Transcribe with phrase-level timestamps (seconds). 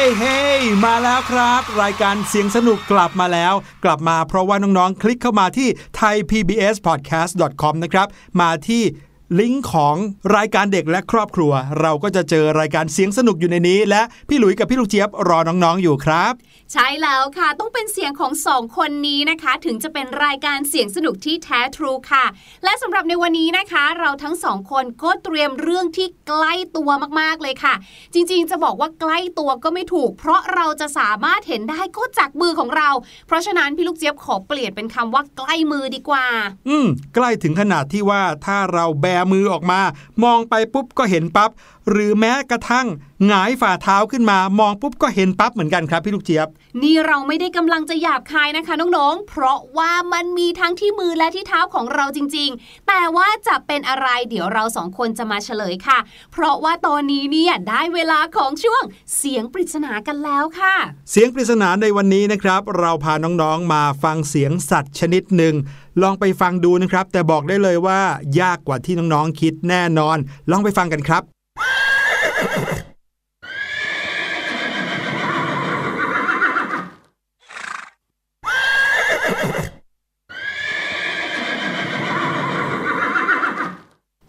[0.00, 0.48] ฮ้เฮ้เฮ้
[0.84, 3.54] มาแล้วครับ รายการเสียงสนุกกลับมาแล้ว
[3.84, 5.68] กลับมาเพราะว่าน้องๆ คลิกเข้ามาที่
[5.98, 8.06] thaipbspodcast.com นะครับ
[8.40, 8.82] มาที่
[9.38, 9.96] ลิงก์ของ
[10.36, 16.32] รายการเด็กและครอบครัว เราก็จะเจอรายการเสียงสนุกอยู่ในนี้ และพี่หลุยกับพี่ลูกเจี๊ยบรอน้องๆอยู่ครับ
[16.72, 22.24] ใช่แล้วค่ะ ต้องเป็นเสียงของสองคนนี้นะคะ ถึงจะเป็นรายการเสียงสนุกที่แท้ทรูค่ะ
[22.64, 26.90] และสำหรับในวันนี้นะคะ เราทั้งสองคนก็เตรียมเรื่องที่ใกล้ตัว
[27.20, 27.74] มากๆเลยค่ะ
[28.14, 32.90] จริงๆ จะบอกว่าใกล้ตัวก็ไม่ถูก เพราะเราจะสามารถเห็นได้ก็จากมือของเรา
[33.26, 36.26] เพราะฉะนั้นพี่ลูกเจี๊ยบขอเปลี่ยนเป็นคำว่าใกล้มือดีกว่า
[36.68, 39.80] อืมใกล้ถึงขนาดที่ว่าถ้าเราแบมือออกมา
[40.24, 41.50] มองไปปุ๊บก็เห็นปั๊บ
[41.90, 42.86] หรือแม้กระทั่ง
[43.26, 46.48] หงายฝ่าเท้าขึ้นมา มองปุ๊บก็เห็นปั๊บเหมือนกันครับพี่ลูกเจี๊ยบ
[46.82, 55.98] นี่เราไม่ได้กำลังจะหยาบคายนะคะน้องๆ เพราะว่ามันมีทั้งที่มือและที่เท้าของเราจริง ๆ แต่ว่าจะเป็นอะไรเดี๋ยวเราสองคนจะมาเฉลยค่ะ
[56.32, 58.82] เพราะว่าตอนนี้เนี่ยได้เวลาของช่วง
[59.16, 60.74] เสียงปริศนากันแล้วค่ะ
[61.10, 65.54] เสียงปริศนาในวันนี้นะครับ เราพาน้องๆมาฟังเสียงสัตว์ชนิดหนึ่ง
[66.02, 68.00] ลองไปฟังดูนะครับ แต่บอกได้เลยว่า
[68.40, 70.16] ยากกว่าที่น้องๆคิดแน่นอน
[70.50, 71.22] ลองไปฟังกันครับ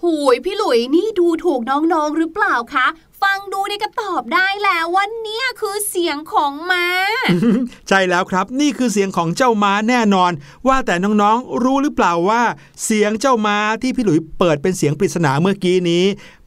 [0.03, 2.87] หูยพี่หลุยนี่ดูถูกน้องๆหรือเปล่าคะ
[3.21, 6.87] ฟังดูนี่ก็ตอบได้แล้วว่าเนี่ยคือเสียงของม้า
[7.87, 10.31] ใช่แล้วครับนี่คือเสียงของเจ้าม้าแน่นอน
[10.67, 12.41] ว่าแต่น้องๆรู้หรือเปล่าว่า
[12.85, 16.05] เสียงเจ้าม้าที่พี่หลุยเปิดเป็นเสียงปริศนาเมื่อกี้นี้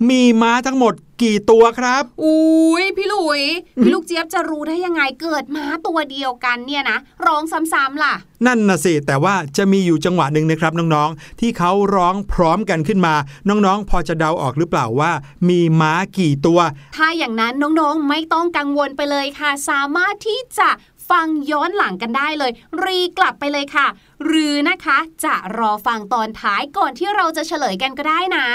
[0.09, 3.43] มีม้าทั้งหมด กี่ตัวครับ อุ้ยพี่หลุย
[3.83, 8.15] พี่ลูกเจี๊ยบจะรู้ได้ยังไงเกิดม้าตัวเดียวกันเนี่ยนะ ร้องซ้ำๆล่ะ
[8.47, 13.15] นั่นน่ะสิ แต่ว่าจะมีอยู่จังหวะหนึ่งนะครับน้องๆ ที่เขาร้องพร้อมกันขึ้นมา
[13.49, 15.13] น้องๆ พอจะเดาออกหรือเปล่าว่า
[15.49, 16.61] มีม้ากี่ตัว
[16.97, 20.71] ถ้าอย่างนั้นน้องๆ ไม่ต้องกังวลไปเลยค่ะ สามารถที่จะ
[21.11, 22.53] ฟังย้อนหลังกันได้เลย
[22.85, 23.87] รีกลับไปเลยค่ะ
[24.25, 28.47] หรือนะคะจะรอฟังตอนท้ายก่อนที่เราจะเฉลยกันก็ได้นะ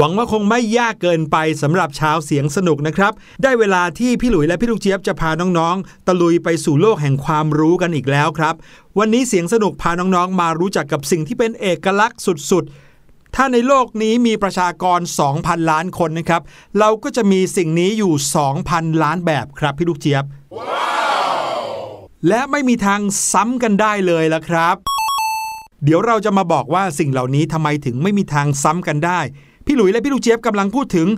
[0.00, 3.12] หวังว่าคงไม่ยากเกินไปสำหรับชาวเสียงสนุกนะครับ
[3.42, 8.54] ได้เวลาที่พี่หลุยและพี่ลูกเจี๊ยบจะพาน้องๆ ตะลุยไปสู่โลกแห่งความรู้กันอีกแล้วครับ
[8.98, 15.00] วันนี้เสียงสนุกพาน้องๆ มารู้จักกับสิ่งที่เป็นเอกลักษณ์สุดๆถ้าในโลกนี้มีประชากร
[15.34, 16.42] 2,000 ล้านคนนะครับ
[16.78, 18.12] เราก็จะมีสิ่งนี้อยู่
[18.58, 20.24] 2,000 ล้านแบบครับพี่ลูกเจี๊ยบ
[22.28, 23.00] และไม่มีทาง
[23.32, 24.76] ซ้ำกันได้เลยละครับ
[25.84, 29.20] เดี๋ยวเราจะมาบอกว่าสิ่งเหล่านี้ทำไมถึงไม่มีทางซ้ำกันได้
[29.70, 31.08] พี่หลุยและพี่ลูกเจี๊ยบกำลังพูดถึง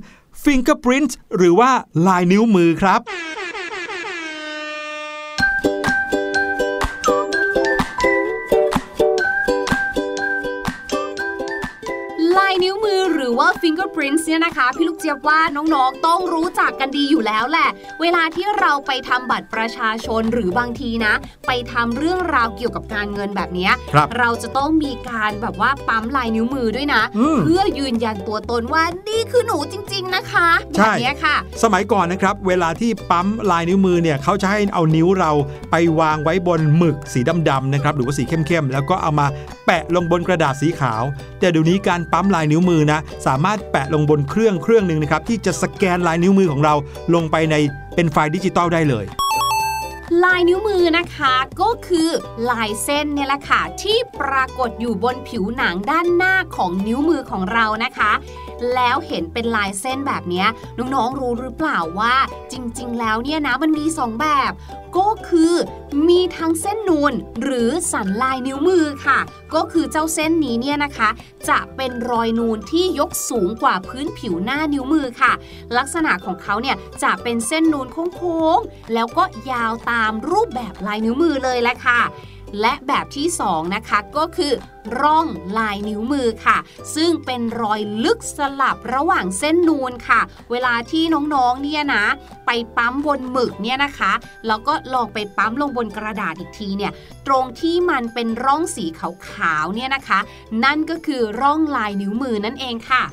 [0.45, 1.71] fingerprint หรือว่า
[2.07, 3.01] ลายนิ้วมือครับ
[12.39, 17.69] ลายนิ้วมือหรือว่า fingerprints เนี่ยนะคะ พี่ลูกเจี๊ยบว่าน้องๆ ต้องรู้จักกันดีอยู่แล้วแหละ
[18.01, 21.15] เวลาที่เราไปทำบัตรประชาชนหรือบางทีนะ
[21.47, 35.33] ไปทำเรื่องราวเกี่ยวกับการเงินแบบเนี้ยครับเราจะต้องมีการแบบว่าปั๊มลายนิ้วมือด้วยนะอืมเพื่อยืนยันตัวตนว่านี่คือหนูจริง ๆนะคะใช่แบบเนี้ยค่ะ สมัยก่อนนะครับ เวลาที่ปั๊มลายนิ้วมือเนี่ยเขาจะให้เอานิ้วเรา
[35.71, 39.27] ไปวางไว้บนหมึกสีดำๆนะครับหรือว่าสีเข้มๆแล้วก็เอามา
[39.67, 41.03] แปะลงบนกระดาษสีขาว
[41.41, 46.75] แต่เดี๋ยวนี้การปั๊มลายนิ้วมือนะ สามารถแปะลงบนเครื่องเครื่องหนึ่งนะครับ ที่จะสแกนลายนิ้วมือของเรา
[47.15, 47.55] ลงไปใน
[47.95, 49.07] เป็นไฟล์ดิจิตอลได้เลย
[50.25, 52.09] ลายนิ้วมือนะคะก็คือ
[52.51, 58.13] ลายเส้นเนี่ยแหละค่ะ ที่ปรากฏอยู่บนผิวหนังด้านหน้าของนิ้วมือของเรานะคะ
[58.75, 60.45] แล้วเห็นเป็นลายเส้นแบบนี้
[60.79, 62.15] น้องๆรู้หรือเปล่าว่า
[62.53, 64.53] จริง ๆ แล้วเนี่ยนะมันมีสองแบบ
[64.99, 65.53] ก็คือ
[66.09, 69.19] มีทั้งเส้นนูนหรือสันลายนิ้วมือค่ะ
[69.55, 71.09] ก็คือเจ้าเส้นนี้เนี่ยนะคะ
[71.49, 75.33] จะเป็นรอยนูนที่ยกสูงกว่าพื้นผิวหน้านิ้วมือค่ะ
[75.77, 82.01] ลักษณะของเขาเนี่ยจะเป็นเส้นนูนโค้งๆแล้วก็ยาวตามรูปแบบลายนิ้วมือเลยแหละค่ะ
[82.61, 84.53] และแบบที่สองนะคะก็คือ
[85.01, 85.27] ร่อง
[85.59, 86.59] ลายนิ้วมือค่ะ
[86.95, 91.05] ซึ่งเป็นรอยลึกสลับระหว่างเส้นนูนค่ะ เวลาที่
[91.35, 92.05] น้องๆเนี่ยนะ
[92.47, 94.13] ไปปั๊มบนหมึกเนี่ยนะคะ
[94.47, 96.93] แล้วก็ลองไปปั๊มลงบนกระดาษอีกทีเนี่ย
[97.27, 98.85] ตรงที่มันเป็นร่องสี
[99.29, 100.19] ขาวๆเนี่ยนะคะ
[100.65, 103.05] นั่นก็คือร่องลายนิ้วมือนั่นเองค่ะ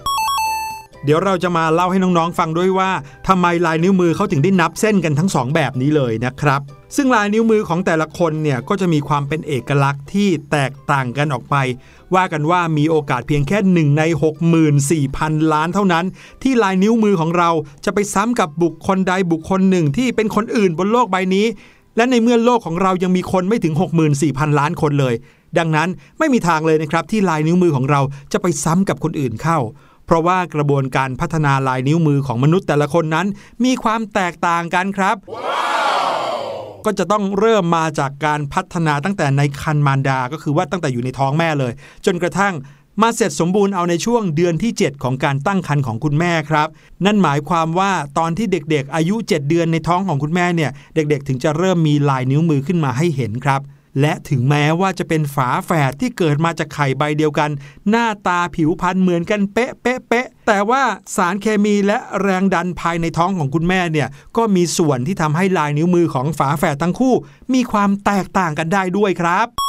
[1.07, 2.91] เดี๋ยวเราจะมาเล่าให้น้องๆ ฟังด้วยว่า
[3.27, 6.61] ทำไมลายนิ้วมือเขาถึงได้นับเส้นกันทั้งสองแบบนี้เลยนะครับ
[6.95, 11.55] ซึ่งลายนิ้วมือของแต่ละคนเนี่ยก็จะมีความเป็นเอกลักษณ์ที่แตกต่างกันออกไป
[12.15, 14.03] ว่ากันว่ามีโอกาสเพียงแค่หนึ่งใน
[14.77, 16.05] 64,000 ล้านเท่านั้น
[16.43, 17.49] ที่ลายนิ้วมือของเรา
[17.85, 21.45] จะไปซ้ำกับบุคคลใดบุคคลหนึ่งที่เป็นคนอื่นบนโลกใบนี้
[21.97, 23.73] และในเมื่อโลกของเรายังมีคนไม่ถึง
[24.17, 25.15] 64,000 ล้านคนเลย
[25.57, 28.01] ดังนั้นไม่มีทางเลยนะครับที่ลายนิ้วมือของเรา
[28.33, 29.59] จะไปซ้ำกับคนอื่นเข้า
[30.07, 33.27] เพราะว่ากระบวนการพัฒนาลายนิ้วมือของมนุษย์แต่ละคนนั้น
[33.65, 35.15] มีความแตกต่างกันครับ
[36.85, 41.73] ก็จะต้องเริ่มมาจากการพัฒนาตั้งแต่ในคันมารดา ก็คือว่าตั้งแต่อยู่ในท้องแม่เลย
[42.05, 42.53] จนกระทั่ง
[43.01, 46.67] มาเสร็จสมบูรณ์เอาในช่วงเดือนที่ 7 ของการตั้งครรภ์ของคุณแม่ครับ
[47.05, 53.61] นั่นหมายความว่าตอนที่เด็กๆ อายุ 7 เดือนในท้องของคุณแม่เนี่ย เด็กๆ ถึงจะเริ่มมีลายนิ้วมือขึ้นมาให้เห็นครับ
[54.01, 57.49] และถึงแม้ว่าจะเป็นฝาแฝดที่เกิดมาจากไข่ใบเดียวกัน
[57.89, 60.83] หน้าตาผิวพรรณเหมือนกันเป๊ะเป๊ะเป๊ะแต่ว่า
[61.15, 67.13] สารเคมีและแรงดันภายในท้องของคุณแม่เนี่ยก็มีส่วนที่ทำให้ลายนิ้วมือของฝาแฝดทั้งคู่
[67.53, 69.66] มีความแตกต่างกันได้ด้วยครับ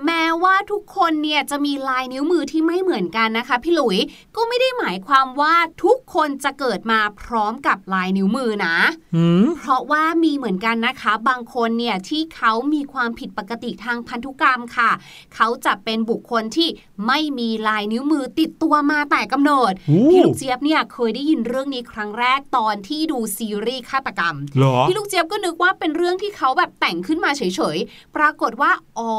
[0.00, 3.98] แต่แม้ว่าทุกคนเนี่ยจะมีลายนิ้วมือที่ไม่เหมือนกันนะคะ พี่หลุย
[4.36, 5.54] ก็ไม่ได้หมายความว่า
[5.84, 8.76] ทุกคนจะเกิดมาพร้อมกับลายนิ้วมือนะ
[9.14, 14.90] หืมเพราะว่ามีเหมือนกันนะคะ บางคนเนี่ยที่เขามีความผิดปกติทางพันธุกรรมค่ะ
[15.34, 16.68] เขาจะเป็นบุคคลที่
[17.06, 27.42] ไม่มีลายนิ้วมือติดตัวมาแต่กำเนิดโอ้พี่ลูกเจี๊ยบเนี่ยเคยได้ยินเรื่องนี้ครั้งแรกตอนที่ดูซีรีส์ฆาตกรรมเหรอพี่ลูกเจี๊ยบก็นึกว่าเป็นเรื่องที่เขาแบบแต่งขึ้นมาเฉ
[27.74, 29.12] ยๆ ปรากฏว่า อ๋อ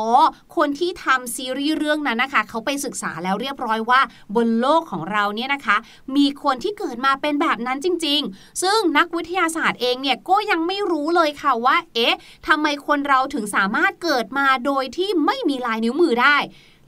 [0.56, 4.02] คนที่ทำซีรีส์เรื่องนั้นนะคะเขาไปศึกษาแล้วเรียบร้อยว่า
[4.36, 5.78] บนโลกของเราเนี่ยนะคะ
[6.16, 16.38] มีคนที่เกิดมาเป็นแบบนั้นจริง ๆ ซึ่งนักวิทยาศาสตร์เองเนี่ยก็ยังไม่รู้เลยค่ะว่า เอ๊ะทำไมคนเราถึงสามารถเกิดมาโดยที่ไม่มีลายนิ้วมือได้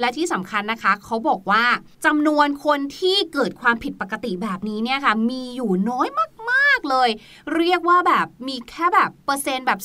[0.04, 1.64] และที่สำคัญนะคะเขาบอกว่า
[2.06, 6.08] จำนวนคนที่เกิดความผิดปกติแบบนี้เนี่ยค่ะมีอยู่น้อย
[6.52, 7.10] มาก ๆเลย
[7.56, 9.80] เรียกว่าแบบมีแค่แบบเปอร์เซ็นต์แบบ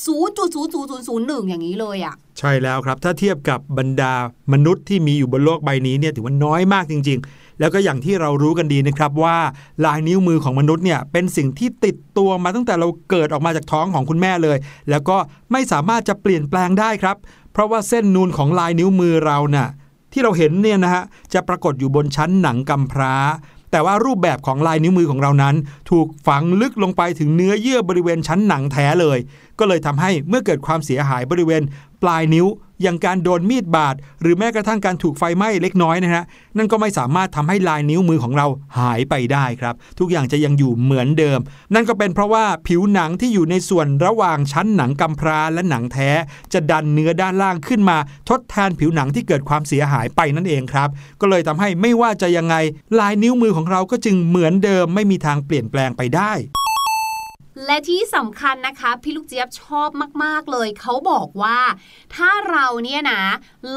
[0.57, 4.13] 0.00001 อย่างนี้เลยอะ่ะใช่แล้วครับ ถ้าเทียบกับบรรดา
[4.53, 9.37] มนุษย์ที่มีอยู่บนโลกใบนี้เนี่ยถือว่าน้อยมากจริง ๆ แล้วก็อย่างที่เรารู้กันดีนะครับว่า
[9.85, 14.57] ลายนิ้วมือของมนุษย์เนี่ยเป็นสิ่งที่ติดตัวมาตั้งแต่เราเกิดออกมาจากท้องของคุณแม่เลย
[14.89, 15.17] แล้วก็
[15.51, 17.17] ไม่สามารถจะเปลี่ยนแปลงได้ครับ
[17.53, 19.69] เพราะว่าเส้นนูนของลายนิ้วมือเราน่ะ
[20.13, 23.15] ที่เราเห็นเนี่ยนะฮะจะปรากฏอยู่บนชั้นหนังกำพร้า
[23.71, 25.55] แต่ว่ารูปแบบของลายนิ้วมือของเรานั้น
[25.91, 29.17] ถูกฝังลึกลงไปถึงเนื้อเยื่อบริเวณชั้นหนังแท้เลย
[29.59, 31.63] ก็เลยทำให้เมื่อเกิดความเสียหายบริเวณ
[32.03, 32.47] ปลายนิ้ว
[32.83, 36.23] อย่างการโดนมีดบาด หรือแม้กระทั่งการถูกไฟไหม้เล็กน้อยนะฮะ
[36.57, 38.47] นั่นก็ไม่สามารถทำให้ลายนิ้วมือของเรา
[38.79, 41.39] หายไปได้ครับ ทุกอย่างจะยังอยู่เหมือนเดิม
[41.73, 46.09] นั่นก็เป็นเพราะว่าผิวหนังที่อยู่ในส่วนระหว่างชั้นหนังกำพร้าและหนังแท้
[46.53, 47.97] จะดันเนื้อด้านล่างขึ้นมา
[48.29, 50.89] ทดแทนผิวหนังที่เกิดความเสียหายไปนั่นเองครับ
[51.21, 52.55] ก็เลยทำให้ไม่ว่าจะยังไง
[52.99, 56.33] ลายนิ้วมือของเราก็จึงเหมือนเดิมไม่มีทางเปลี่ยนแปลงไปได้
[57.65, 59.89] และที่สำคัญนะคะ พี่ลูกเจี๊ยบชอบ
[60.23, 61.59] มาก ๆ เลย เขาบอกว่า
[62.15, 63.21] ถ้าเราเนี่ยนะ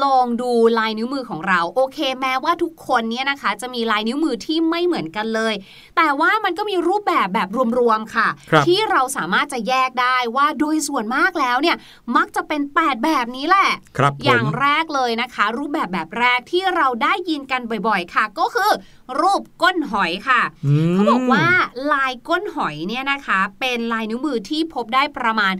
[0.03, 5.53] ลองดูลายนิ้วมือของเรา โอเค แม้ว่าทุกคนเนี่ยนะคะ จะมีลายนิ้วมือที่ไม่เหมือนกันเลย
[5.97, 7.49] แต่ว่ามันก็มีรูปแบบแบบ
[7.79, 11.77] รวม ๆ ค่ะครับที่เราสามารถจะแยกได้ว่าโดยส่วนมากแล้วเนี่ย
[12.17, 18.71] มักจะเป็น 8 แบบนี้แหละครับผอย่างมแรกเลยนะคะ รูปแบบแบบแรกที่เราได้ยินกันบ่อย ๆ ค่ะ ก็คือ
[19.19, 20.41] รูปก้นหอยค่ะ
[20.89, 21.45] มเขาบอกว่า
[21.91, 25.53] ลายก้นหอยเนี่ยนะคะ เป็นลายนิ้วมือที่พบได้ประมาณ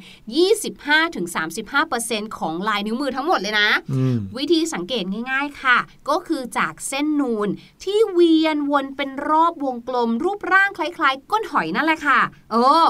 [1.15, 5.77] 25-35%ของลายนิ้วมือทั้งหมดเลยนะอืมวิธีสังเกตง่าย ๆค่ะ
[6.09, 7.47] ก็คือจากเส้นนูน
[7.83, 12.19] ที่เวียนวนเป็นรอบวงกลม รูปร่างคล้ายๆ ก้นหอยนั่นแหละค่ะ
[12.51, 12.85] เออ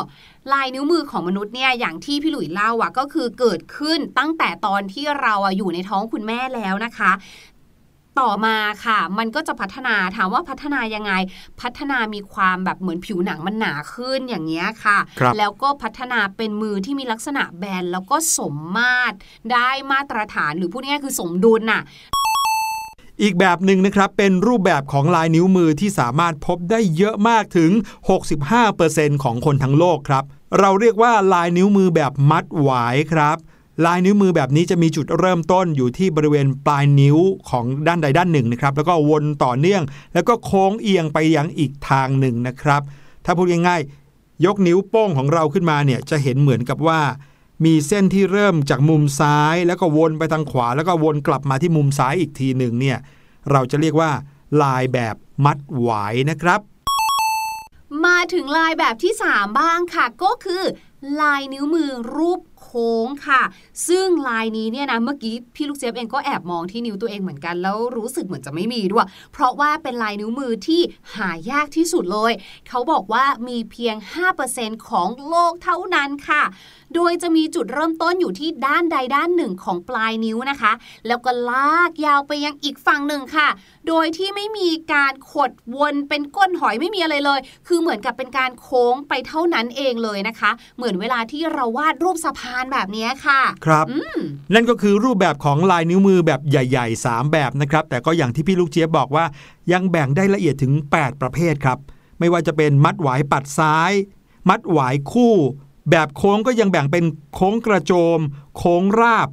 [0.54, 7.12] ลายนิ้วมือของมนุษย์เนี่ยอย่างที่พี่หลุยเล่าอะก็คือเกิดขึ้นตั้งแต่ตอนที่เราอะอยู่ในท้องคุณแม่แล้วนะคะ
[8.20, 11.14] ต่อมาค่ะ มันก็จะพัฒนาถามว่าพัฒนายังไง
[11.62, 19.16] พัฒนามีความแบบเหมือนผิวหนังมันหนาขึ้นอย่างเงี้ยค่ะครับแล้วก็พัฒนาเป็นมือที่มีลักษณะแบนแล้วก็สมมาตร
[19.52, 21.82] ได้มาตรฐานหรือพูดง่ายๆคือสมดุลน่ะ
[23.22, 27.72] อีกแบบหนึ่งนะครับ เป็นรูปแบบของลายนิ้วมือที่สามารถพบได้เยอะมากถึง
[28.48, 30.24] 65%ของคนทั้งโลกครับ
[30.60, 33.38] เราเรียกว่าลายนิ้วมือแบบมัดหวายครับ
[33.86, 37.18] ลายนิ้วมือแบบนี้จะมีจุดเริ่มต้นอยู่ที่บริเวณปลายนิ้ว
[37.50, 42.82] ของด้านใดด้านหนึ่งนะครับแล้วก็วนต่อเนื่อง แล้วก็โค้งเอียงไปยังอีกทางหนึ่งนะครับ
[43.26, 47.02] ถ้าพูดง่ายๆยกนิ้วโป้งของเราขึ้นมาเนี่ยจะเห็นเหมือนกับว่า
[47.66, 52.98] มีเส้นที่เริ่มจากมุมซ้าย แล้วก็วนไปทางขวา แล้วก็วนกลับมาที่มุมซ้ายอีกทีหนึ่งเนี่ย
[53.52, 54.12] เราจะเรียกว่า
[54.62, 55.16] ลายแบบ
[55.46, 56.60] มัดหวายนะครับ
[58.06, 60.64] มาถึงลายแบบที่ 3 บ้างค่ะ ก็คือ
[61.22, 62.40] ลายนิ้วมือรูป
[62.74, 63.42] ค้งค่ะ
[63.88, 70.82] ซึ่งลายนี้เนี่ยนะเมื่อกี้พี่ลูกเจี๊ยบเองก็แอบมองที่นิ้วตัวเองเหมือนกัน แล้วรู้สึกเหมือนจะไม่มีด้วย เพราะว่าเป็นลายนิ้วมือที่
[71.16, 72.32] หายากที่สุดเลย
[72.70, 73.96] เขาบอกว่ามีเพียง
[74.42, 76.44] 5%ของโลกเท่านั้นค่ะ
[76.96, 80.72] โดยจะมีจุดเริ่มต้นอยู่ที่ด้านใดด้านหนึ่งของปลายนิ้วนะคะ
[81.08, 83.48] แล้วก็ลากยาวไปยังอีกฝั่งหนึ่งค่ะ
[83.88, 93.86] โดยที่ไม่มีการขดวนเป็นก้นหอยไม่มีอะไรเลย คือเหมือนกับเป็นการโค้งไปเท่านั้นเองเลยนะคะ เหมือนเวลาที่เราวาดรูปสะพานแบบนี้ค่ะ ครับ
[94.54, 99.26] นั่นก็คือรูปแบบของลายนิ้วมือแบบใหญ่ ๆ 3 แบบนะครับ แต่ก็อย่างที่พี่ลูกเจี๊ยบบอกว่า
[99.72, 101.78] ยังแบ่งได้ละเอียดถึง 8 ประเภทครับ
[102.20, 103.92] ไม่ว่าจะเป็นมัดหวายปัดซ้าย
[104.50, 105.36] มัดหวายคู่
[105.92, 108.20] แบบโค้งก็ยังแบ่งเป็นโค้งกระโจม
[108.58, 109.30] โค้งราบ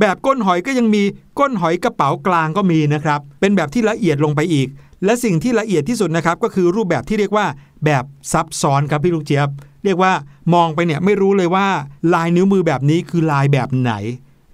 [0.00, 1.02] แบบก้นหอยก็ยังมี
[1.38, 4.68] ก้นหอยกระเป๋ากลางก็มีนะครับ เป็นแบบที่ละเอียดลงไปอีก
[5.04, 7.46] และสิ่งที่ละเอียดที่สุดนะครับ ก็คือรูปแบบที่เรียกว่า
[7.84, 9.48] แบบซับซ้อนครับพี่ลูกเจี๊ยบ
[9.84, 10.12] เรียกว่า
[10.54, 11.66] มองไปเนี่ยไม่รู้เลยว่า
[12.14, 13.92] ลายนิ้วมือแบบนี้คือลายแบบไหน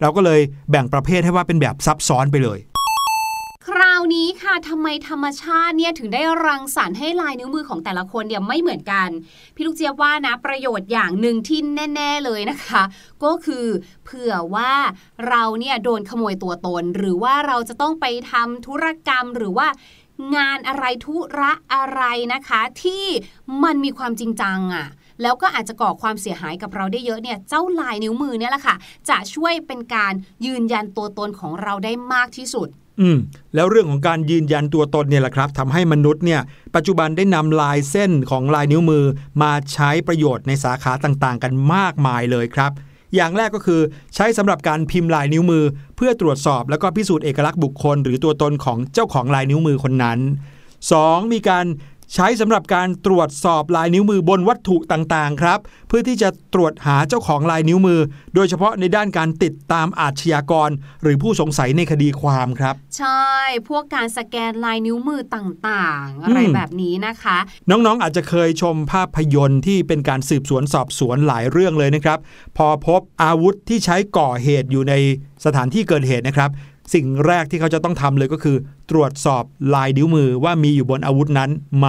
[0.01, 9.08] เราก็เลยแบ่งประเภทให้ว่าเป็นแบบซับซ้อนไปเลยาวนี้ค่ะทำไมธรรมชาติเนี่ยถึงได้รังสรรค์ให้ลายนิ้วมือของแต่ละคนเนี่ยไม่เหมือนกัน
[9.54, 11.58] พี่ลูกเจี๊ยบว่านะประโยชน์อย่างหนึ่งที่
[11.94, 12.82] แน่ ๆเลยนะคะ
[13.25, 13.66] ก็คือ
[14.04, 14.73] เผื่อว่า
[15.28, 19.68] เราเนี่ยโดนขโมยตัวตน หรือว่าเราจะต้องไปทำธุรกรรมหรือว่า
[20.37, 22.02] งานอะไรธุระอะไร
[22.34, 23.04] นะคะ ที่
[23.64, 24.87] มันมีความจริงจังอะ่ะ
[25.23, 28.76] แล้วก็อาจจะก่อความเสียหายกับเราได้เยอะเนี่ย เจ้าลายนิ้วมือเนี่ยแหละค่ะ
[29.08, 30.12] จะช่วยเป็นการ
[30.46, 32.68] ยืนยันตัวตนของเราได้มากที่สุด
[33.01, 33.19] อืม
[33.55, 36.41] แล้วเรื่องของการยืนยันตัวตนเนี่ยแหละครับทำให้มนุษย์เนี่ย
[36.75, 39.05] ปัจจุบันได้นำลายเส้นของลายนิ้วมือ
[39.43, 42.73] มาใช้ประโยชน์ในสาขาต่างๆ กันมากมายเลยครับ
[43.15, 43.81] อย่างแรกก็คือ
[44.15, 45.65] ใช้สำหรับการพิมพ์ลายนิ้วมือ
[45.97, 50.19] เพื่อตรวจสอบแล้วก็พิสูจน์เอกลักษณ์บุคคล หรือตัวตนของเจ้าของลายนิ้วมือคนนั้น
[50.75, 51.33] 2.
[51.33, 51.67] มีการ
[52.14, 55.58] ใช้สำหรับการตรวจสอบลายนิ้วมือบนวัตถุต่างๆ ครับ
[55.88, 58.00] เพื่อที่จะตรวจหาเจ้าของลายนิ้วมือ
[58.34, 60.70] โดยเฉพาะในด้านการติดตามอาชญากร
[61.02, 63.28] หรือผู้สงสัยในคดีความครับ ใช่
[63.68, 67.38] พวกการสแกนลายนิ้วมือต่างๆ อะไรอืมแบบนี้นะคะ
[67.70, 72.18] น้องๆอาจจะเคยชมภาพยนตร์ที่เป็นการสืบสวนสอบสวนหลายเรื่องเลยนะครับ
[72.56, 74.94] พอพบอาวุธที่ใช้ก่อเหตุอยู่ใน
[75.44, 76.50] สถานที่เกิดเหตุนะครับ
[76.95, 78.57] สิ่งแรกที่เขาจะต้องทำเลยก็คือ
[78.91, 81.87] ตรวจสอบลายนิ้วมือว่ามีอยู่บนอาวุธนั้นไหม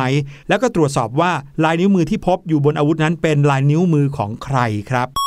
[0.49, 1.31] แล้วก็ตรวจสอบว่า
[1.63, 4.57] ลายนิ้วมือที่พบอยู่บนอาวุธนั้นเป็นลายนิ้วมือของใคร
[4.91, 5.24] ครับ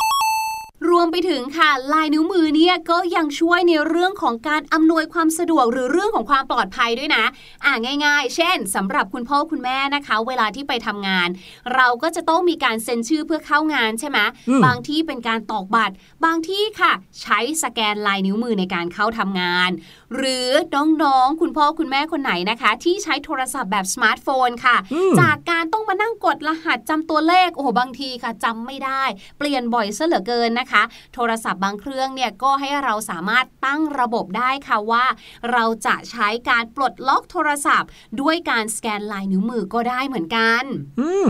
[1.01, 7.25] วมไปถึงค่ะ ลายนิ้วมือเนี่ยก็ยังช่วยในเรื่องของการอำนวยความสะดวกหรือเรื่องของความปลอดภัยด้วยนะ
[7.65, 7.73] อ่า
[8.05, 11.29] ง่าย ๆ เช่นสำหรับคุณพ่อคุณแม่นะคะ เวลาที่ไปทำงาน
[11.75, 19.71] เราก็จะต้องมีการเซ็นชื่อเพื่อเข้างานใช่ไหมอืมบางที่เป็นการตอกบัตร บางที่ค่ะ ใช้สแกนลายนิ้วมือในการเข้าทำงาน
[20.17, 29.03] หรือน้องๆคุณพ่อคุณแม่คนไหนนะคะ ที่ใช้โทรศัพท์แบบสมาร์ทโฟนค่ะอืมจากการต้องมานั่งกดรหัสจำตัวเลขโอ้โหบางทีค่ะจำไม่ได้
[29.39, 30.83] เปลี่ยนบ่อยซะเหลือเกินนะคะ
[31.15, 35.05] โทรศัพท์บางเครื่องเนี่ยก็ให้เราสามารถตั้งระบบได้ค่ะว่า
[35.53, 40.63] เราจะใช้การปลดล็อกโทรศัพท์ ด้วยการสแกนลายนิ้วมือก็ได้เหมือนกัน
[41.01, 41.29] อืม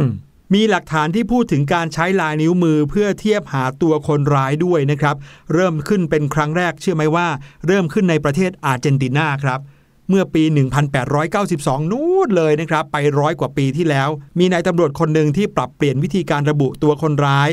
[0.55, 5.17] มีหลักฐานที่พูดถึงการใช้ลายนิ้วมือเพื่อเทียบหาตัวคนร้ายด้วยนะครับ
[5.55, 7.29] เริ่มขึ้นเป็นครั้งแรกเชื่อไหมว่า
[7.67, 9.61] เริ่มขึ้นในประเทศอาร์เจนตินาครับ
[10.09, 10.43] เมื่อปี
[11.17, 17.51] 1892 นู่นเลยนะครับ ไปร้อยกว่าปีที่แล้ว มีนายตำรวจคนหนึ่งที่ปรับเปลี่ยนวิธีการระบุตัวคนร้าย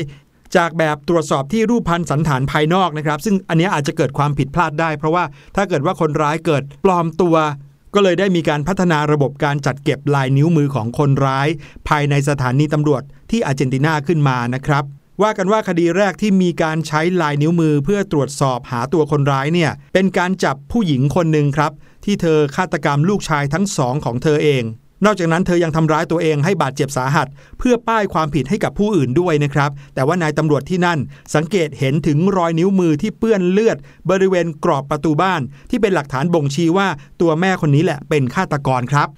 [0.56, 5.24] จากแบบตรวจสอบที่รูปพันธ์สันฐานภายนอกนะครับ ซึ่งอันนี้อาจจะเกิดความผิดพลาดได้ เพราะว่า
[5.56, 7.36] ถ้าเกิดว่าคนร้ายเกิดปลอมตัว
[7.94, 11.48] ก็เลยได้มีการพัฒนาระบบการจัดเก็บลายนิ้วมือของคนร้าย
[11.88, 14.84] ภายในสถานีตำรวจที่อาร์เจนตินาขึ้นมานะครับ
[15.22, 21.72] ว่ากันว่าคดีแรกที่มีการใช้ลายนิ้วมือเพื่อตรวจสอบหาตัวคนร้ายเนี่ยเป็นการจับผู้หญิงคนหนึ่งครับ
[22.04, 24.62] ที่เธอฆาตกรรมลูกชายทั้งสองของเธอเอง
[25.04, 27.26] นอกจากนั้นเธอยังทำร้ายตัวเองให้บาดเจ็บสาหัส
[27.58, 30.98] เพื่อป้ายความผิดให้กับผู้อื่นด้วยนะครับ แต่ว่านายตำรวจที่นั่น
[31.34, 33.76] สังเกตเห็นถึงรอยนิ้วมือที่เปื้อนเลือด
[34.10, 36.88] บริเวณกรอบประตูบ้าน ที่เป็นหลักฐานบ่งชี้ว่า
[37.20, 39.08] ตัวแม่คนนี้แหละเป็นฆาตกรครับ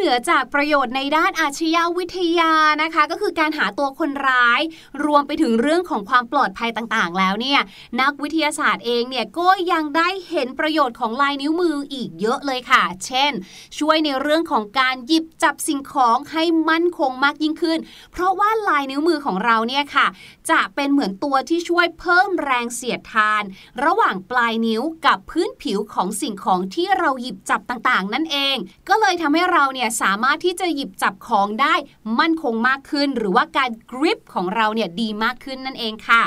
[0.00, 4.60] เหนือจากประโยชน์ในด้านอาชญาวิทยานะคะ ก็คือการหาตัวคนร้าย
[5.04, 7.60] รวมไปถึงเรื่องของความปลอดภัยต่างๆ แล้วเนี่ย
[8.00, 13.32] นักวิทยาศาสตร์เองเนี่ยก็ยังได้เห็นประโยชน์ของลายนิ้วมืออีกเยอะเลยค่ะ เช่น
[13.78, 17.78] ช่วยในเรื่องของการหยิบจับสิ่งของให้มั่นคงมากยิ่งขึ้น
[18.12, 20.06] เพราะว่าลายนิ้วมือของเราเนี่ยค่ะ
[20.50, 23.42] จะเป็นเหมือนตัวที่ช่วยเพิ่มแรงเสียดทาน
[23.84, 28.56] ระหว่างปลายนิ้วกับพื้นผิวของสิ่งของที่เราหยิบจับต่างๆ นั่นเอง
[28.88, 31.74] ก็เลยทำให้เราเนี่ยสามารถที่จะหยิบจับของได้
[32.18, 36.22] มั่นคงมากขึ้น หรือว่าการกริปของเราเนี่ยดีมากขึ้นนั่นเองค่ะ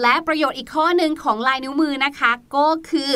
[0.00, 3.10] และประโยชน์อีกข้อหนึ่งของลายนิ้วมือนะคะ ก็คือ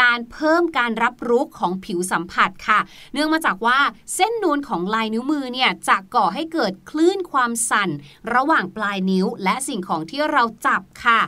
[0.00, 2.80] การเพิ่มการรับรู้ของผิวสัมผัสค่ะ
[3.12, 3.78] เนื่องมาจากว่า
[4.14, 7.90] เส้นนูนของลายนิ้วมือเนี่ยจะก่อให้เกิดคลื่นความสั่น
[8.34, 11.20] ระหว่างปลายนิ้วและสิ่งของที่เราจับค่ะ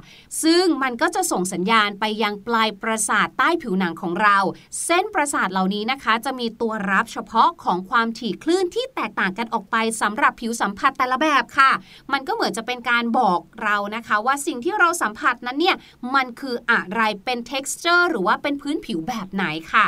[0.43, 4.39] ซึ่งมันก็จะส่งสัญญาณไปยังปลายประสาทใต้ผิวหนังของเรา
[4.85, 11.71] เส้นประสาทเหล่านี้นะคะ จะมีตัวรับเฉพาะของความถี่คลื่นที่แตกต่างกันออกไปสำหรับผิวสัมผัสแต่ละแบบค่ะ
[12.13, 15.77] มันก็เหมือนจะเป็นการบอกเรานะคะ ว่าสิ่งที่เราสัมผัสนั้นเนี่ย
[16.15, 19.87] มันคืออะไรเป็น texture หรือว่าเป็นพื้นผิวแบบไหนค่ะ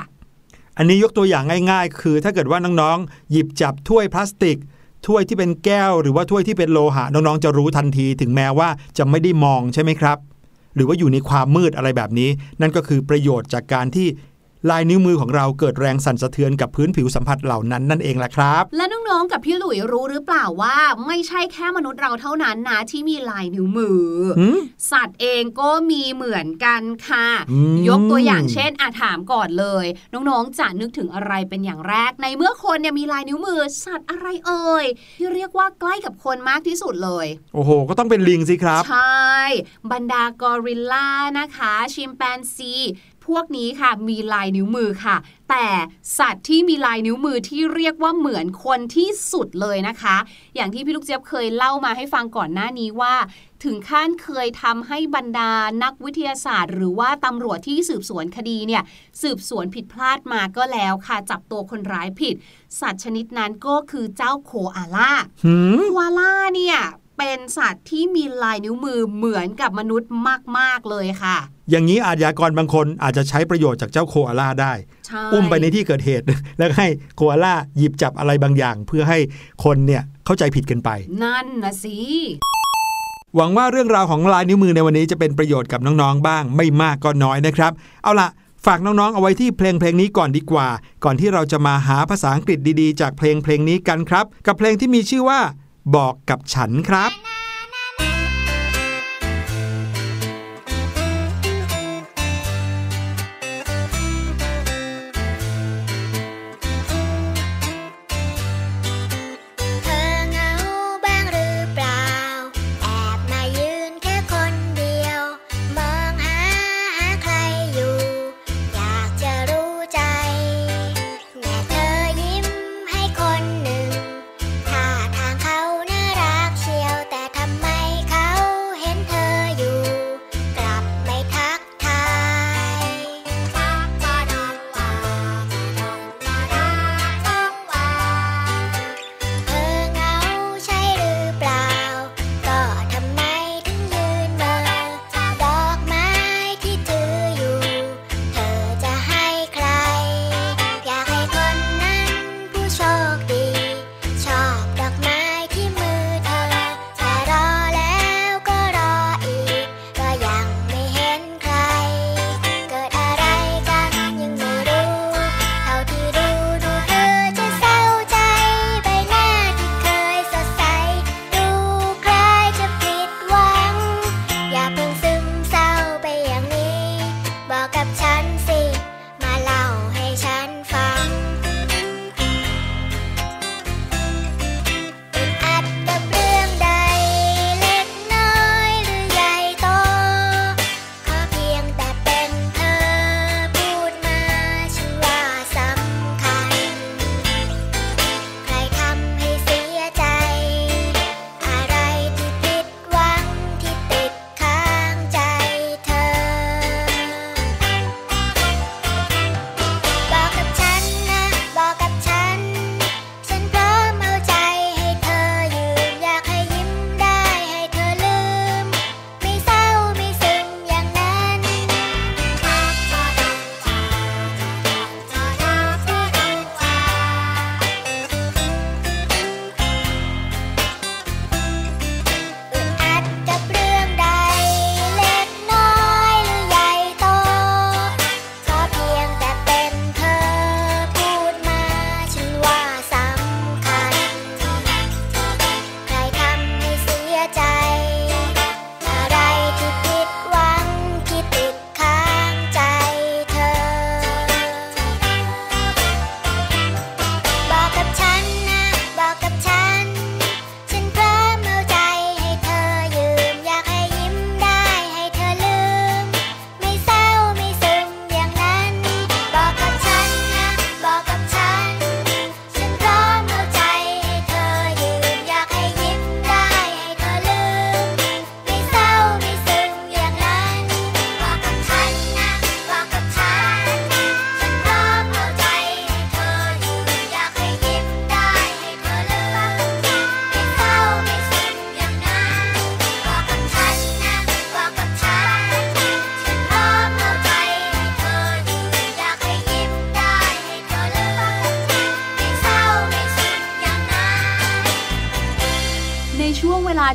[0.76, 4.58] อันนี้ยกตัวอย่างง่าย ๆ คือถ้าเกิดว่าน้องๆหยิบจับถ้วยพลาสติก
[5.06, 10.18] ถ้วยที่เป็นแก้วหรือว่าถ้วยที่เป็นโลหะน้องๆจะรู้ทันทีถึงแม้ว่าจะไม่ได้มองใช่ไหมครับ
[10.74, 14.06] หรือว่าอยู่ในความมืดอะไรแบบนี้ นั่นก็คือประโยชน์จากการที่
[14.70, 24.02] ลายนิ้วมือของเราเกิดแรงสั่นสะเทือนกับพื้นผิวสัมผัสเหล่านั้นนั่นเองแหละครับ และน้องๆกับพี่หลุยรู้หรือเปล่าว่า ไม่ใช่แค่มนุษย์เราเท่านั้นนะที่มีลายนิ้วมือ
[24.38, 24.58] หืม
[24.92, 34.86] สัตว์เองก็มีเหมือนกันค่ะอืมยกตัวอย่างเช่นอาถามก่อนเลย น้องๆจะนึกถึงอะไรเป็นอย่างแรก ในเมื่อคนเนี่ยมีลายนิ้วมือ สัตว์อะไรเอ่ย
[35.18, 39.38] ที่เรียกว่าใกล้กับคนมากที่สุดเลย โอ้โห ก็ต้องเป็นลิงสิครับ ใช่
[39.92, 42.74] บรรดากอริลลานะคะ ชิมแปนซี
[43.28, 45.16] พวกนี้ค่ะมีลายนิ้วมือค่ะ
[45.50, 45.66] แต่
[46.18, 50.16] สัตว์ที่มีลายนิ้วมือที่เรียกว่าเหมือนคนที่สุดเลยนะคะ
[50.54, 53.14] อย่างที่พี่ลูกเจี๊ยบเคยเล่ามาให้ฟังก่อนหน้านี้ว่า
[53.64, 58.82] ถึงขั้นเคยทำให้บรรดานักวิทยาศาสตร์ หรือว่าตำรวจที่สืบสวนคดีเนี่ย
[59.22, 62.34] สืบสวนผิดพลาดมาก็แล้วค่ะ จับตัวคนร้ายผิด
[62.80, 65.12] สัตว์ชนิดนั้นก็คือเจ้าโคอาล่า
[65.44, 66.78] หืมโควาล่าเนี่ย
[67.18, 70.10] เป็นสัตว์ที่มีลายนิ้วมือเหมือนกับมนุษย์
[70.58, 71.36] มาก ๆ เลยค่ะ
[71.70, 74.72] อย่างนี้อาชญากรบางคนอาจจะใช้ประโยชน์จากเจ้าโคอาล่าได้
[75.06, 76.24] ใช่อุ้มไปในที่เกิดเหตุ
[76.58, 79.18] แล้วให้โคอาล่าหยิบจับอะไรบางอย่าง เพื่อให้
[79.64, 80.90] คนเนี่ยเข้าใจผิดกันไป
[81.22, 81.96] นั่นนะสิ
[83.36, 88.28] หวังว่าเรื่องราวของลายนิ้วมือในวันนี้จะเป็นประโยชน์กับน้อง ๆ บ้าง ไม่มากก็น้อยนะครับ เอาล่ะ
[88.66, 90.68] ฝากน้อง ๆ เอาไว้ที่เพลงเพลงนี้ก่อนดีกว่า
[91.04, 95.40] ก่อนที่เราจะมาหาภาษาอังกฤษดีๆ จากเพลงเพลงนี้กันครับ กับเพลงที่มีชื่อว่า
[95.96, 97.12] บอกกับฉันครับ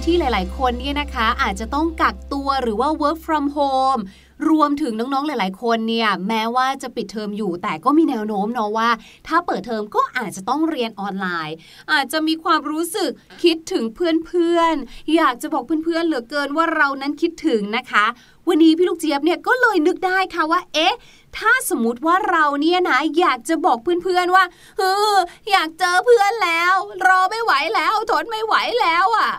[0.05, 4.01] ที่หลาย ๆ คนเนี่ยนะคะอาจจะต้องกักตัวหรือว่า work from home
[4.49, 8.89] รวมถึงน้อง ๆ หลาย ๆ คนเนี่ยแม้ว่าจะปิดเทอมอยู่ แต่ก็มีแนวโน้มเนาะว่า
[9.27, 11.55] ถ้าเปิดเทอมก็อาจจะต้องเรียนออนไลน์
[11.91, 13.11] อาจจะมีความรู้สึก
[13.43, 18.05] คิดถึงเพื่อน ๆ อยากจะบอกเพื่อน ๆ เหลือเกินว่าเรานั้นคิดถึงนะคะ
[18.47, 20.95] วันนี้พี่ลูกเจี๊ยบเนี่ยก็เลยนึกได้ค่ะว่า เอ๊ะ
[21.37, 24.43] ถ้าสมมติว่าเราเนี่ยนะอยากจะบอกเพื่อนๆว่า
[24.77, 25.15] เออ
[25.51, 26.73] อยากเจอเพื่อนแล้ว
[27.07, 29.31] รอไม่ไหวแล้วทนไม่ไหวแล้วอะ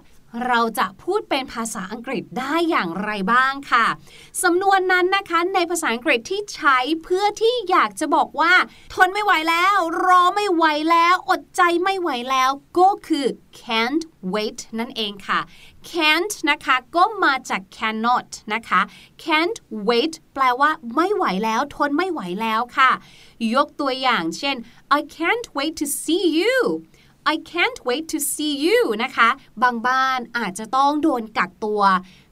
[0.47, 3.87] เราจะพูดเป็นภาษาอังกฤษได้อย่างไรบ้างค่ะ
[4.43, 8.53] สำนวนนั้นนะคะในภาษาอังกฤษที่ใช้เพื่อที่อยากจะบอกว่า
[8.95, 13.27] ทนไม่ไหวแล้ว รอไม่ไหวแล้ว อดใจไม่ไหวแล้ว ก็คือ
[13.61, 15.41] can't wait นั่นเองค่ะ
[15.91, 18.81] can't นะคะก็มาจาก cannot นะคะ
[19.25, 22.91] can't wait แปลว่าไม่ไหวแล้ว ทนไม่ไหวแล้วค่ะ
[23.55, 24.57] ยกตัวอย่างเช่น
[24.99, 26.57] I can't wait to see you
[27.33, 29.29] I can't wait to see you นะคะ
[29.63, 31.83] บางบ้านอาจจะต้องโดนกักตัว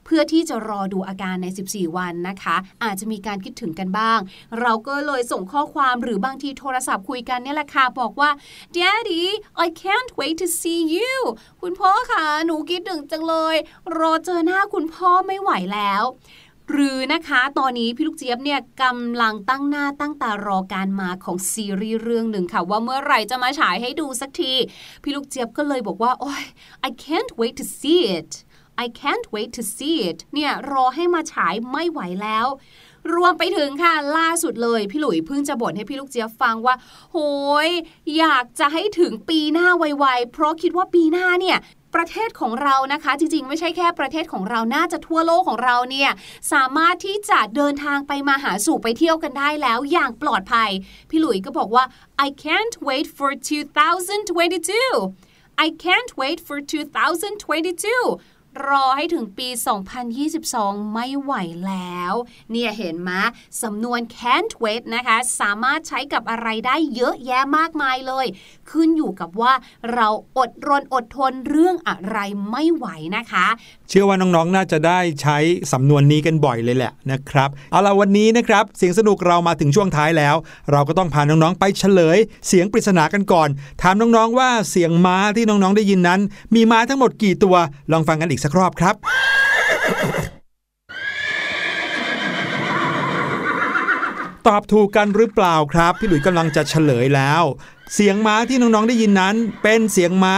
[0.05, 4.19] เพื่อที่จะรอดูอาการใน 14 วันนะคะ อาจจะมีการคิดถึงกันบ้าง
[4.59, 8.29] เราก็เลยส่งข้อความหรือบางทีโทรศัพท์คุยกันเนี่ยแหละค่ะ บอกว่า
[8.77, 9.23] Daddy
[9.65, 11.15] I can't wait to see you
[11.61, 13.55] คุณพ่อคะหนูคิดถึงจังเลย
[13.97, 16.03] รอเจอหน้าคุณพ่อไม่ไหวแล้ว
[16.71, 24.53] หรือนะคะตอนนี้พี่ลูกเจี๊ยบเนี่ยกำลังตั้งหน้าตั้งตารอการมาของซีรีส์เรื่องหนึ่งค่ะ ว่าเมื่อไหร่จะมาฉายให้ดูสักที
[25.03, 26.43] พี่ลูกเจี๊ยบก็เลยบอกว่า โอ้ย
[26.87, 28.31] I can't wait to see it
[28.83, 32.47] I can't wait to see it เนี่ยรอให้มาฉายไม่ไหวแล้ว
[33.13, 36.75] รวมไปถึงค่ะ ล่าสุดเลย พี่หลุยเพิ่งจะบ่นให้พี่ลูกเจี๊ยบฟังว่า
[37.11, 37.17] โห
[37.67, 37.69] ย
[38.17, 41.57] อยากจะให้ถึงปีหน้าไวๆ เพราะคิดว่าปีหน้าเนี่ย
[41.95, 46.11] ประเทศของเรานะคะ จริงๆ ไม่ใช่แค่ประเทศของเราน่าจะทั่วโลกของเราเนี่ย
[46.53, 50.69] สามารถที่จะเดินทางไปมาหาสู่ไปเที่ยวกันได้แล้วอย่างปลอดภัย
[51.09, 51.83] พี่หลุยก็บอกว่า
[52.25, 54.85] I can't wait for 2022
[55.65, 58.32] I can't wait for 2022
[58.67, 59.47] รอให้ถึงปี
[60.21, 61.33] 2022 ไม่ไหว
[61.67, 62.13] แล้ว
[62.51, 63.11] เนี่ยเห็นไหม
[63.61, 68.25] สำนวน can't wait นะคะ สามารถใช้กับอะไรได้เยอะแยะมากมายเลย
[68.71, 69.53] ขึ้นอยู่กับว่า
[69.93, 72.17] เราอดรนอดทนเรื่องอะไร
[72.49, 72.87] ไม่ไหว
[73.17, 73.47] นะคะ
[73.89, 75.37] เชื่อว่าน้องๆ น่าจะได้ใช้
[75.71, 80.35] สำนวนนี้กันบ่อยเลยแหละนะครับ เอาละวันนี้นะครับเสียงสนุกเรามาถึงช่วงท้ายแล้ว
[80.71, 83.49] เราก็ต้องพาน้องๆ ไปเฉลย เสียงปริศนากันก่อน
[83.81, 86.19] ถามน้องๆ ว่าเสียงม้าที่น้องๆ ได้ยินนั้น
[86.55, 87.55] มีม้าทั้งหมดกี่ตัว
[87.91, 88.95] ลองฟังกันอีกสักรอบครับ
[94.47, 97.43] ตอบถูกกันหรือเปล่าครับ พี่หลุยส์กำลังจะเฉลยแล้ว
[97.93, 100.35] เสียงม้าที่น้องๆได้ยินนั้น เป็นเสียงม้า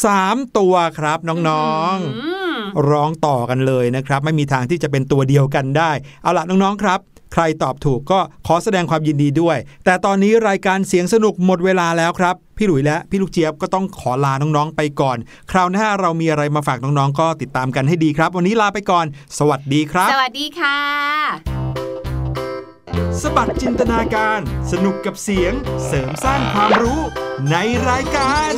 [0.00, 2.58] 3ตัวครับน้องๆอืม
[2.88, 5.90] ร้องต่อกันเลยนะครับ ไม่มีทางที่จะเป็นตัวเดียวกันได้
[6.22, 7.00] เอาล่ะน้องๆครับ
[7.32, 15.18] ใครตอบถูกก็ขอแสดงความยินดีด้วย แต่ตอนนี้รายการเสียงสนุกหมดเวลาแล้วครับ พี่หลุยและพี่ลูกเจี๊ยบก็ต้องขอลาน้องๆไปก่อน
[15.50, 19.06] คราวหน้าเรามีอะไรมาฝากน้องๆ ก็ติดตามกันให้ดีครับ วันนี้ลาไปก่อน
[19.38, 20.78] สวัสดีครับ สวัสดีค่ะ
[23.22, 24.40] สบัดจินตนาการ
[24.72, 25.52] สนุกกับเสียง
[25.86, 27.00] เสริมสร้างความรู้
[27.50, 27.56] ใน
[27.88, 28.52] รายการ